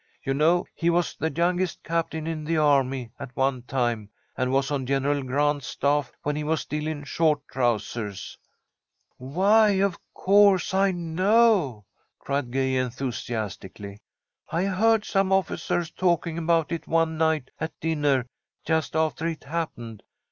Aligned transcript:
You 0.23 0.33
know 0.33 0.65
he 0.73 0.89
was 0.89 1.15
the 1.15 1.31
youngest 1.31 1.83
captain 1.83 2.25
in 2.25 2.43
the 2.43 2.57
army, 2.57 3.11
at 3.19 3.35
one 3.35 3.61
time, 3.61 4.09
and 4.35 4.51
was 4.51 4.71
on 4.71 4.87
General 4.87 5.21
Grant's 5.21 5.67
staff 5.67 6.11
when 6.23 6.35
he 6.35 6.43
was 6.43 6.61
still 6.61 6.87
in 6.87 7.03
short 7.03 7.47
trousers." 7.47 8.35
"Why, 9.17 9.73
of 9.77 9.99
course, 10.15 10.73
I 10.73 10.89
know," 10.89 11.85
cried 12.17 12.49
Gay, 12.49 12.77
enthusiastically. 12.77 13.99
"I 14.49 14.63
heard 14.63 15.05
some 15.05 15.31
officers 15.31 15.91
talking 15.91 16.35
about 16.39 16.71
it 16.71 16.87
one 16.87 17.19
night 17.19 17.51
at 17.59 17.79
dinner 17.79 18.25
just 18.65 18.95
after 18.95 19.27
it 19.27 19.43
happened. 19.43 20.01